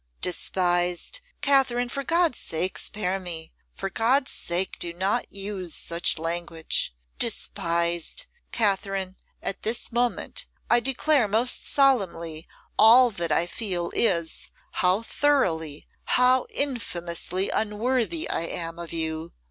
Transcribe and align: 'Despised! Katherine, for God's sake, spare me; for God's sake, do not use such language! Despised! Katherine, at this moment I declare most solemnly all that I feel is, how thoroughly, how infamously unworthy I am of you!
'Despised! 0.19 1.21
Katherine, 1.41 1.87
for 1.87 2.03
God's 2.03 2.39
sake, 2.39 2.75
spare 2.79 3.19
me; 3.19 3.53
for 3.75 3.87
God's 3.87 4.31
sake, 4.31 4.79
do 4.79 4.93
not 4.95 5.31
use 5.31 5.75
such 5.75 6.17
language! 6.17 6.91
Despised! 7.19 8.25
Katherine, 8.51 9.15
at 9.43 9.61
this 9.61 9.91
moment 9.91 10.47
I 10.71 10.79
declare 10.79 11.27
most 11.27 11.67
solemnly 11.67 12.47
all 12.79 13.11
that 13.11 13.31
I 13.31 13.45
feel 13.45 13.91
is, 13.93 14.49
how 14.71 15.03
thoroughly, 15.03 15.87
how 16.17 16.47
infamously 16.49 17.51
unworthy 17.51 18.27
I 18.27 18.47
am 18.47 18.79
of 18.79 18.91
you! 18.91 19.33